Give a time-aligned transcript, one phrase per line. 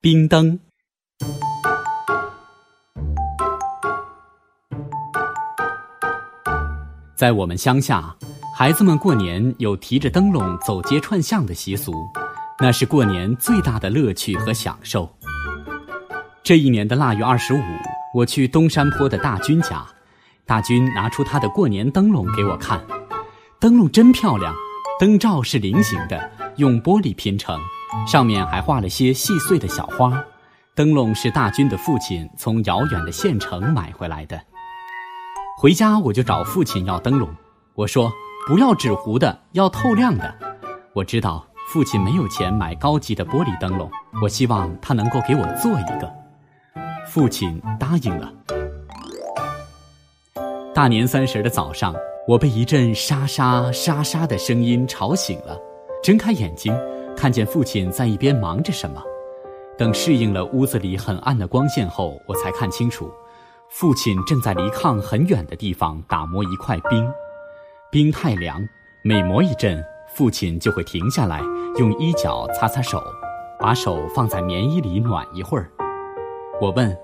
[0.00, 0.56] 冰灯。
[7.16, 8.14] 在我们乡下，
[8.56, 11.92] 孩子们过年有提着灯笼走街串巷的习俗，
[12.60, 15.12] 那是过年最大的乐趣和享受。
[16.44, 17.60] 这一年的腊月二十五，
[18.14, 19.84] 我去东山坡的大军家，
[20.46, 22.80] 大军拿出他的过年灯笼给我看，
[23.58, 24.54] 灯笼真漂亮，
[25.00, 27.58] 灯罩是菱形的，用玻璃拼成。
[28.06, 30.24] 上面还画了些细碎的小花，
[30.74, 34.40] 灯笼是大军的父亲从遥远的县城买回来的。
[35.58, 37.28] 回家我就找父亲要灯笼，
[37.74, 38.12] 我说
[38.46, 40.34] 不要纸糊的，要透亮的。
[40.94, 43.90] 我知道父亲没有钱买高级的玻璃灯笼，
[44.22, 46.12] 我希望他能够给我做一个。
[47.08, 48.32] 父亲答应了。
[50.74, 51.94] 大年三十的早上，
[52.28, 55.58] 我被一阵沙沙沙沙的声音吵醒了，
[56.02, 56.72] 睁开眼睛。
[57.18, 59.02] 看见父亲在一边忙着什么，
[59.76, 63.10] 等适应了屋子里很暗的光线后，我才看清楚，
[63.68, 67.10] 父亲正在离炕很远的地方打磨一块冰。
[67.90, 68.64] 冰太凉，
[69.02, 71.42] 每磨一阵，父亲就会停下来，
[71.76, 73.02] 用衣角擦擦手，
[73.58, 75.68] 把手放在棉衣里暖一会儿。
[76.60, 76.96] 我问：“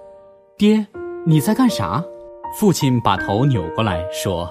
[0.56, 0.86] 爹，
[1.26, 2.00] 你在干啥？”
[2.56, 4.48] 父亲把头扭过来说：“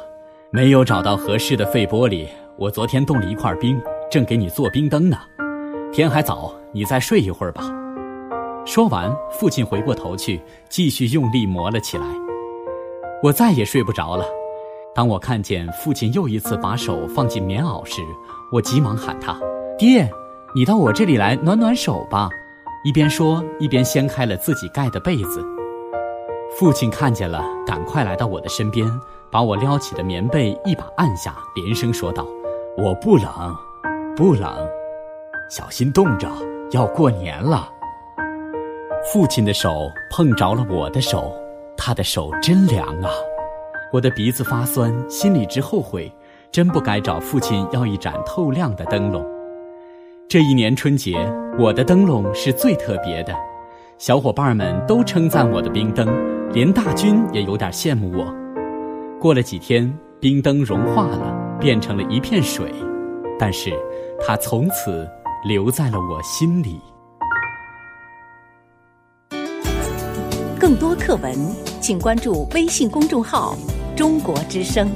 [0.52, 2.28] 没有找到合适的废玻璃，
[2.58, 5.18] 我昨天冻了一块冰，正给你做冰灯呢。”
[5.94, 7.62] 天还早，你再睡一会儿吧。
[8.66, 12.06] 说完，父亲回过头去，继续用力磨了起来。
[13.22, 14.26] 我再也睡不着了。
[14.96, 18.02] 当我看见父亲又一次把手放进棉袄时，
[18.52, 19.38] 我急忙喊他
[19.78, 20.10] ：“爹，
[20.56, 22.28] 你到我这里来暖暖手吧。”
[22.84, 25.46] 一边说，一边掀开了自己盖的被子。
[26.58, 28.90] 父亲看见了，赶快来到我的身边，
[29.30, 32.26] 把我撩起的棉被一把按下，连声说道
[32.80, 33.56] ：“我不冷，
[34.16, 34.52] 不冷。”
[35.56, 36.28] 小心冻着，
[36.72, 37.70] 要过年了。
[39.06, 41.32] 父亲的手碰着了我的手，
[41.78, 43.12] 他的手真凉啊！
[43.92, 46.12] 我的鼻子发酸，心里直后悔，
[46.52, 49.24] 真不该找父亲要一盏透亮的灯笼。
[50.28, 53.32] 这一年春节，我的灯笼是最特别的，
[54.00, 56.08] 小伙伴们都称赞我的冰灯，
[56.52, 58.26] 连大军也有点羡慕我。
[59.20, 62.74] 过了几天，冰灯融化了，变成了一片水，
[63.38, 63.72] 但是
[64.20, 65.08] 它从此。
[65.44, 66.80] 留在了我心里。
[70.58, 71.36] 更多课文，
[71.82, 73.54] 请关注微信公众号
[73.94, 74.90] “中国之声”。